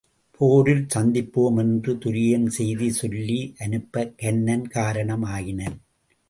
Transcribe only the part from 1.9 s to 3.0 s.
துரியன் செய்தி